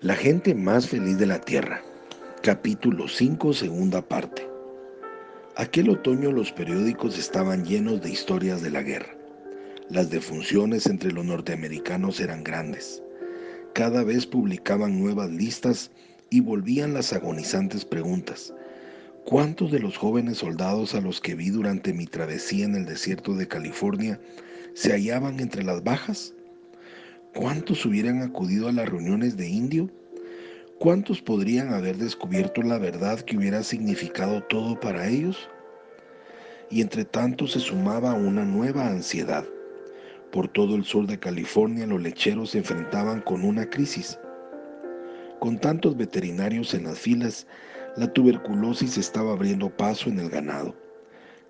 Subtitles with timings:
[0.00, 1.80] La gente más feliz de la Tierra.
[2.42, 4.46] Capítulo 5, segunda parte.
[5.56, 9.16] Aquel otoño los periódicos estaban llenos de historias de la guerra.
[9.88, 13.02] Las defunciones entre los norteamericanos eran grandes.
[13.72, 15.90] Cada vez publicaban nuevas listas
[16.28, 18.52] y volvían las agonizantes preguntas.
[19.24, 23.34] ¿Cuántos de los jóvenes soldados a los que vi durante mi travesía en el desierto
[23.34, 24.20] de California
[24.74, 26.34] se hallaban entre las bajas?
[27.34, 29.90] ¿Cuántos hubieran acudido a las reuniones de indio?
[30.78, 35.48] ¿Cuántos podrían haber descubierto la verdad que hubiera significado todo para ellos?
[36.70, 39.44] Y entre tanto se sumaba una nueva ansiedad.
[40.30, 44.16] Por todo el sur de California los lecheros se enfrentaban con una crisis.
[45.40, 47.48] Con tantos veterinarios en las filas,
[47.96, 50.76] la tuberculosis estaba abriendo paso en el ganado.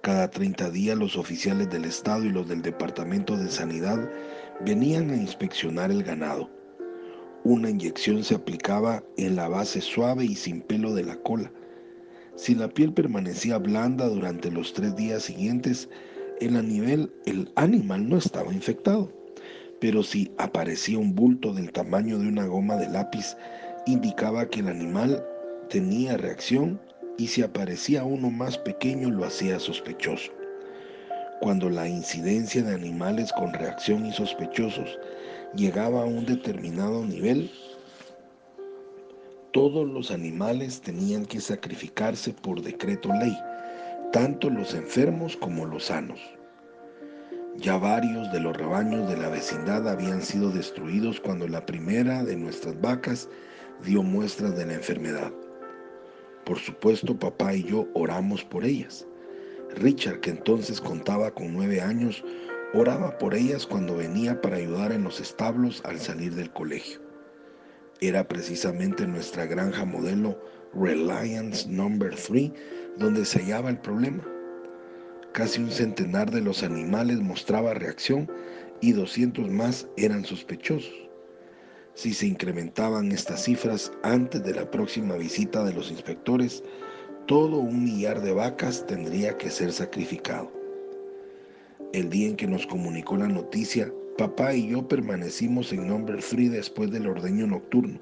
[0.00, 4.08] Cada 30 días los oficiales del Estado y los del Departamento de Sanidad
[4.60, 6.50] venían a inspeccionar el ganado.
[7.44, 11.52] Una inyección se aplicaba en la base suave y sin pelo de la cola.
[12.36, 15.88] Si la piel permanecía blanda durante los tres días siguientes,
[16.40, 19.12] el, el animal no estaba infectado.
[19.80, 23.36] Pero si aparecía un bulto del tamaño de una goma de lápiz,
[23.86, 25.22] indicaba que el animal
[25.68, 26.80] tenía reacción
[27.18, 30.32] y si aparecía uno más pequeño lo hacía sospechoso.
[31.44, 34.98] Cuando la incidencia de animales con reacción y sospechosos
[35.54, 37.50] llegaba a un determinado nivel,
[39.52, 43.36] todos los animales tenían que sacrificarse por decreto ley,
[44.10, 46.18] tanto los enfermos como los sanos.
[47.58, 52.36] Ya varios de los rebaños de la vecindad habían sido destruidos cuando la primera de
[52.36, 53.28] nuestras vacas
[53.84, 55.30] dio muestras de la enfermedad.
[56.46, 59.06] Por supuesto, papá y yo oramos por ellas.
[59.76, 62.24] Richard, que entonces contaba con nueve años,
[62.72, 67.00] oraba por ellas cuando venía para ayudar en los establos al salir del colegio.
[68.00, 70.38] Era precisamente nuestra granja modelo
[70.74, 72.50] Reliance Number 3
[72.98, 74.24] donde se hallaba el problema.
[75.32, 78.30] Casi un centenar de los animales mostraba reacción
[78.80, 80.94] y 200 más eran sospechosos.
[81.94, 86.62] Si se incrementaban estas cifras antes de la próxima visita de los inspectores,
[87.26, 90.52] todo un millar de vacas tendría que ser sacrificado.
[91.92, 96.52] El día en que nos comunicó la noticia, papá y yo permanecimos en Number 3
[96.52, 97.98] después del ordeño nocturno,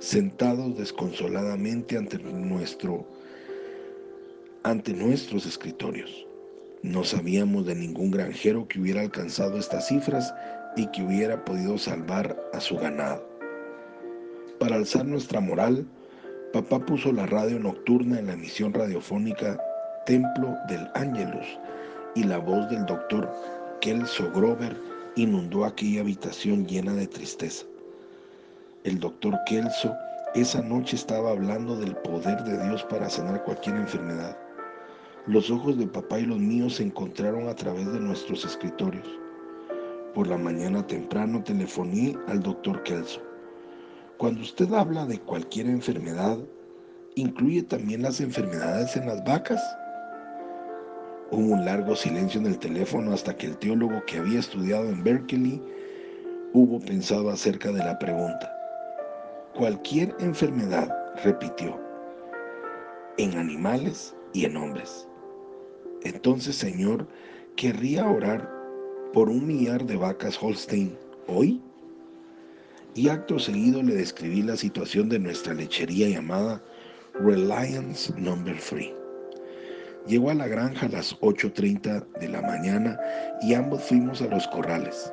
[0.00, 3.06] sentados desconsoladamente ante, nuestro,
[4.64, 6.26] ante nuestros escritorios.
[6.82, 10.34] No sabíamos de ningún granjero que hubiera alcanzado estas cifras
[10.76, 13.28] y que hubiera podido salvar a su ganado.
[14.58, 15.86] Para alzar nuestra moral,
[16.52, 19.58] papá puso la radio nocturna en la emisión radiofónica
[20.06, 21.46] Templo del Ángelus
[22.14, 23.30] y la voz del doctor
[23.80, 24.74] Kelso Grover
[25.16, 27.66] inundó aquella habitación llena de tristeza.
[28.84, 29.94] El doctor Kelso
[30.34, 34.36] esa noche estaba hablando del poder de Dios para sanar cualquier enfermedad.
[35.26, 39.06] Los ojos de papá y los míos se encontraron a través de nuestros escritorios.
[40.14, 43.20] Por la mañana temprano telefoné al doctor Kelso.
[44.18, 46.38] Cuando usted habla de cualquier enfermedad,
[47.14, 49.62] ¿incluye también las enfermedades en las vacas?
[51.30, 55.04] Hubo un largo silencio en el teléfono hasta que el teólogo que había estudiado en
[55.04, 55.62] Berkeley
[56.52, 58.52] hubo pensado acerca de la pregunta.
[59.54, 60.92] Cualquier enfermedad,
[61.22, 61.78] repitió,
[63.18, 65.06] en animales y en hombres.
[66.02, 67.06] Entonces, Señor,
[67.54, 68.50] ¿querría orar
[69.12, 71.62] por un millar de vacas Holstein hoy?
[72.98, 76.60] Y acto seguido le describí la situación de nuestra lechería llamada
[77.14, 78.90] Reliance Number 3.
[80.08, 82.98] Llegó a la granja a las 8.30 de la mañana
[83.40, 85.12] y ambos fuimos a los corrales.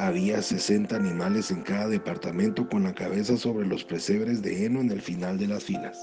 [0.00, 4.90] Había 60 animales en cada departamento con la cabeza sobre los presebres de heno en
[4.90, 6.02] el final de las filas.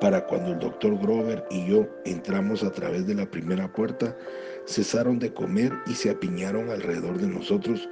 [0.00, 4.16] Para cuando el doctor Grover y yo entramos a través de la primera puerta,
[4.66, 7.86] cesaron de comer y se apiñaron alrededor de nosotros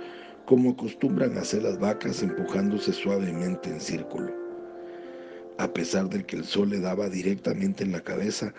[0.46, 4.32] como acostumbran hacer las vacas empujándose suavemente en círculo.
[5.58, 8.52] A pesar de que el sol le daba directamente en la cabeza,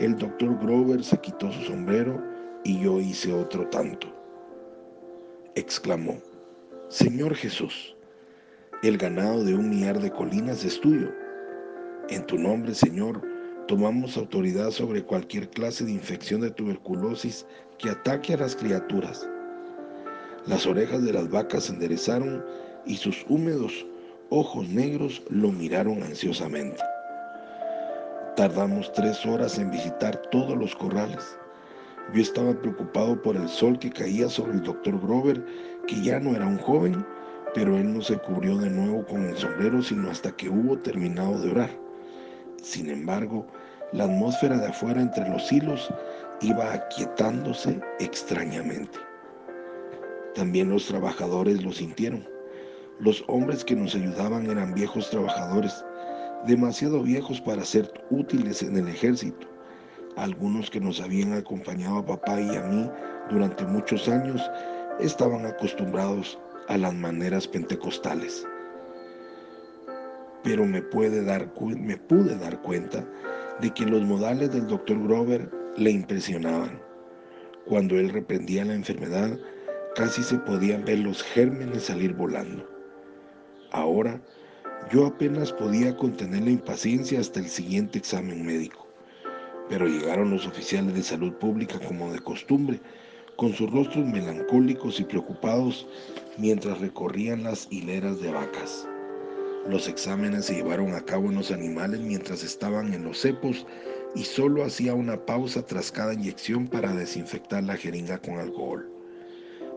[0.00, 2.22] el doctor Grover se quitó su sombrero
[2.64, 4.08] y yo hice otro tanto.
[5.54, 6.18] Exclamó,
[6.88, 7.94] Señor Jesús,
[8.82, 11.08] el ganado de un millar de colinas es tuyo
[12.10, 13.20] en tu nombre, Señor,
[13.66, 17.44] tomamos autoridad sobre cualquier clase de infección de tuberculosis
[17.76, 19.28] que ataque a las criaturas.
[20.48, 22.42] Las orejas de las vacas se enderezaron
[22.86, 23.84] y sus húmedos
[24.30, 26.82] ojos negros lo miraron ansiosamente.
[28.34, 31.38] Tardamos tres horas en visitar todos los corrales.
[32.14, 35.44] Yo estaba preocupado por el sol que caía sobre el doctor Grover,
[35.86, 37.04] que ya no era un joven,
[37.52, 41.38] pero él no se cubrió de nuevo con el sombrero sino hasta que hubo terminado
[41.40, 41.70] de orar.
[42.62, 43.46] Sin embargo,
[43.92, 45.92] la atmósfera de afuera entre los hilos
[46.40, 49.07] iba aquietándose extrañamente.
[50.38, 52.24] También los trabajadores lo sintieron.
[53.00, 55.84] Los hombres que nos ayudaban eran viejos trabajadores,
[56.46, 59.48] demasiado viejos para ser útiles en el ejército.
[60.14, 62.88] Algunos que nos habían acompañado a papá y a mí
[63.28, 64.40] durante muchos años
[65.00, 66.38] estaban acostumbrados
[66.68, 68.46] a las maneras pentecostales.
[70.44, 71.52] Pero me, pude dar
[72.62, 73.04] cuenta
[73.60, 76.80] de que los modales del doctor Grover le impresionaban.
[77.66, 79.36] Cuando él reprendía la enfermedad,
[79.98, 82.64] casi se podían ver los gérmenes salir volando.
[83.72, 84.22] Ahora,
[84.92, 88.86] yo apenas podía contener la impaciencia hasta el siguiente examen médico.
[89.68, 92.80] Pero llegaron los oficiales de salud pública como de costumbre,
[93.34, 95.84] con sus rostros melancólicos y preocupados
[96.36, 98.86] mientras recorrían las hileras de vacas.
[99.68, 103.66] Los exámenes se llevaron a cabo en los animales mientras estaban en los cepos
[104.14, 108.97] y solo hacía una pausa tras cada inyección para desinfectar la jeringa con alcohol.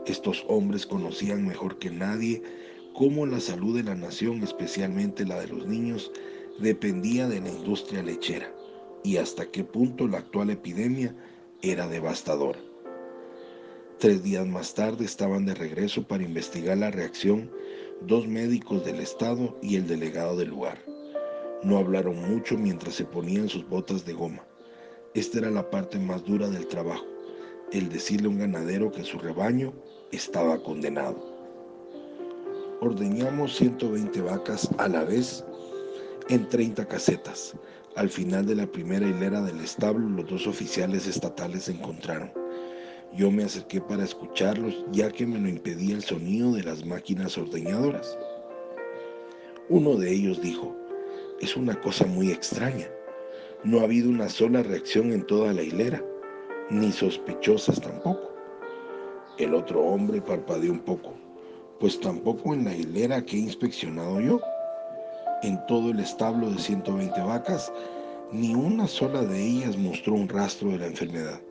[0.05, 2.41] Estos hombres conocían mejor que nadie
[2.93, 6.11] cómo la salud de la nación, especialmente la de los niños,
[6.59, 8.51] dependía de la industria lechera
[9.03, 11.15] y hasta qué punto la actual epidemia
[11.61, 12.59] era devastadora.
[13.99, 17.51] Tres días más tarde estaban de regreso para investigar la reacción
[18.01, 20.79] dos médicos del estado y el delegado del lugar.
[21.63, 24.43] No hablaron mucho mientras se ponían sus botas de goma.
[25.13, 27.05] Esta era la parte más dura del trabajo,
[27.71, 29.73] el decirle a un ganadero que su rebaño
[30.11, 31.31] estaba condenado
[32.81, 35.45] ordeñamos 120 vacas a la vez
[36.29, 37.53] en 30 casetas.
[37.95, 42.31] Al final de la primera hilera del establo, los dos oficiales estatales se encontraron.
[43.13, 47.37] Yo me acerqué para escucharlos, ya que me lo impedía el sonido de las máquinas
[47.37, 48.17] ordeñadoras.
[49.69, 50.75] Uno de ellos dijo,
[51.39, 52.87] es una cosa muy extraña.
[53.63, 56.03] No ha habido una sola reacción en toda la hilera,
[56.71, 58.30] ni sospechosas tampoco.
[59.41, 61.13] El otro hombre parpadeó un poco
[61.81, 64.39] pues tampoco en la hilera que he inspeccionado yo.
[65.41, 67.73] En todo el establo de 120 vacas,
[68.31, 71.41] ni una sola de ellas mostró un rastro de la enfermedad.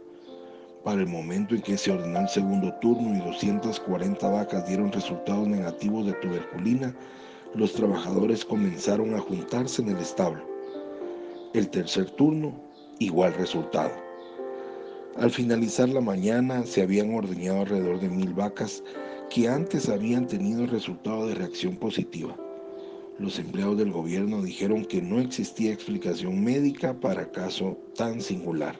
[0.84, 5.48] Para el momento en que se ordenó el segundo turno y 240 vacas dieron resultados
[5.48, 6.94] negativos de tuberculina,
[7.54, 10.44] los trabajadores comenzaron a juntarse en el establo.
[11.54, 12.54] El tercer turno,
[13.00, 14.09] igual resultado.
[15.16, 18.82] Al finalizar la mañana se habían ordeñado alrededor de mil vacas
[19.28, 22.36] que antes habían tenido resultado de reacción positiva.
[23.18, 28.76] Los empleados del gobierno dijeron que no existía explicación médica para caso tan singular.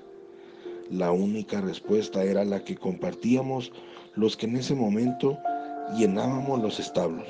[0.88, 3.72] La única respuesta era la que compartíamos
[4.14, 5.36] los que en ese momento
[5.96, 7.26] llenábamos los establos.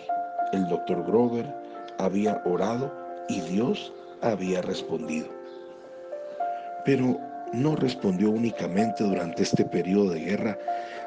[0.53, 1.53] El doctor Grover
[1.99, 2.95] había orado
[3.29, 5.27] y Dios había respondido.
[6.85, 7.19] Pero
[7.53, 10.59] no respondió únicamente durante este periodo de guerra,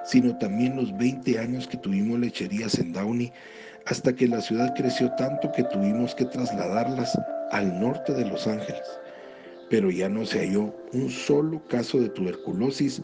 [0.06, 3.32] sino también los 20 años que tuvimos lecherías en Downey,
[3.86, 7.18] hasta que la ciudad creció tanto que tuvimos que trasladarlas
[7.52, 8.84] al norte de Los Ángeles.
[9.70, 13.02] Pero ya no se halló un solo caso de tuberculosis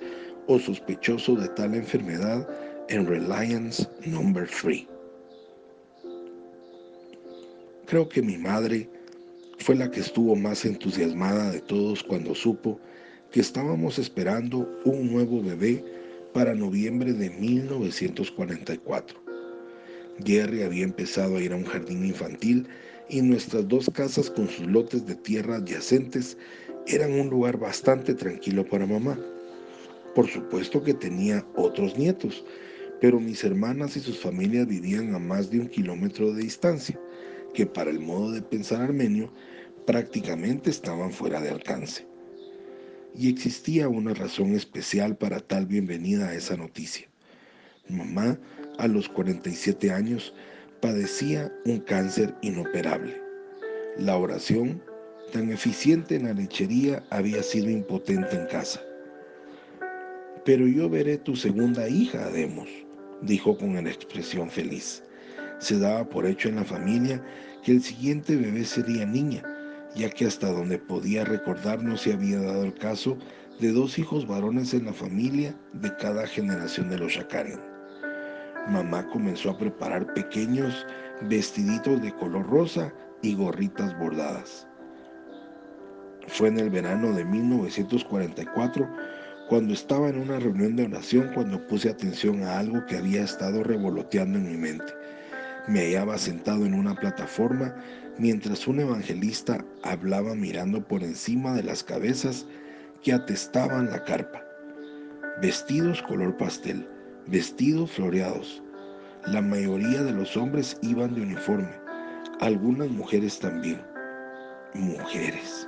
[0.48, 2.48] o sospechoso de tal enfermedad
[2.90, 4.86] en Reliance Number 3.
[7.86, 8.90] Creo que mi madre
[9.60, 12.80] fue la que estuvo más entusiasmada de todos cuando supo
[13.32, 15.84] que estábamos esperando un nuevo bebé
[16.34, 19.20] para noviembre de 1944.
[20.26, 22.68] Jerry había empezado a ir a un jardín infantil
[23.08, 26.38] y nuestras dos casas con sus lotes de tierra adyacentes
[26.88, 29.18] eran un lugar bastante tranquilo para mamá.
[30.16, 32.44] Por supuesto que tenía otros nietos,
[33.00, 37.00] pero mis hermanas y sus familias vivían a más de un kilómetro de distancia,
[37.54, 39.32] que para el modo de pensar armenio
[39.86, 42.09] prácticamente estaban fuera de alcance
[43.16, 47.08] y existía una razón especial para tal bienvenida a esa noticia.
[47.90, 48.40] Mamá,
[48.78, 50.34] a los 47 años,
[50.82, 53.20] padecía un cáncer inoperable.
[53.98, 54.82] La oración,
[55.34, 58.82] tan eficiente en la lechería, había sido impotente en casa.
[60.46, 62.70] Pero yo veré tu segunda hija, Ademos,
[63.22, 65.04] dijo con una expresión feliz.
[65.60, 67.24] Se daba por hecho en la familia
[67.64, 69.44] que el siguiente bebé sería niña,
[69.96, 73.18] ya que hasta donde podía recordar no se había dado el caso
[73.60, 77.60] de dos hijos varones en la familia de cada generación de los Shakaren.
[78.70, 80.86] Mamá comenzó a preparar pequeños
[81.24, 84.68] vestiditos de color rosa y gorritas bordadas.
[86.28, 88.88] Fue en el verano de 1944
[89.50, 93.64] cuando estaba en una reunión de oración cuando puse atención a algo que había estado
[93.64, 94.94] revoloteando en mi mente.
[95.68, 97.76] Me hallaba sentado en una plataforma
[98.20, 102.46] mientras un evangelista hablaba mirando por encima de las cabezas
[103.02, 104.44] que atestaban la carpa.
[105.42, 106.86] Vestidos color pastel,
[107.28, 108.62] vestidos floreados.
[109.28, 111.70] La mayoría de los hombres iban de uniforme,
[112.42, 113.82] algunas mujeres también.
[114.74, 115.68] Mujeres.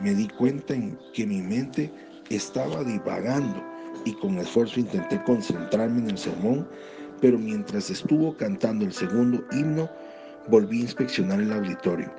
[0.00, 1.92] Me di cuenta en que mi mente
[2.30, 3.62] estaba divagando
[4.06, 6.66] y con esfuerzo intenté concentrarme en el sermón,
[7.20, 9.90] pero mientras estuvo cantando el segundo himno,
[10.50, 12.12] volví a inspeccionar el auditorio.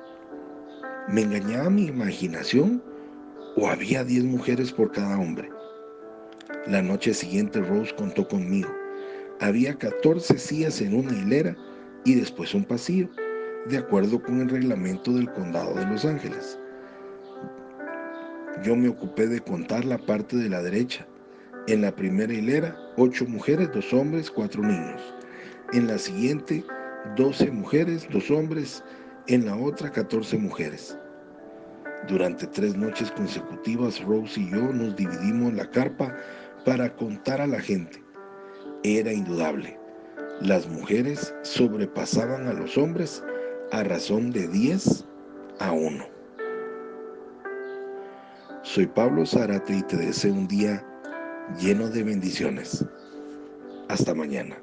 [1.08, 2.82] ¿Me engañaba mi imaginación
[3.56, 5.50] o había diez mujeres por cada hombre?
[6.66, 8.70] La noche siguiente Rose contó conmigo.
[9.40, 11.56] Había 14 sillas en una hilera
[12.04, 13.08] y después un pasillo,
[13.66, 16.58] de acuerdo con el reglamento del condado de Los Ángeles.
[18.62, 21.06] Yo me ocupé de contar la parte de la derecha.
[21.66, 25.00] En la primera hilera, ocho mujeres, dos hombres, cuatro niños.
[25.72, 26.64] En la siguiente,
[27.16, 28.82] doce mujeres, dos hombres.
[29.28, 30.98] En la otra, catorce mujeres.
[32.08, 36.16] Durante tres noches consecutivas, Rose y yo nos dividimos la carpa
[36.64, 38.02] para contar a la gente.
[38.82, 39.78] Era indudable.
[40.40, 43.22] Las mujeres sobrepasaban a los hombres
[43.70, 45.04] a razón de 10
[45.60, 46.04] a 1.
[48.62, 50.84] Soy Pablo Zárate y te deseo un día
[51.60, 52.84] lleno de bendiciones.
[53.88, 54.56] Hasta mañana.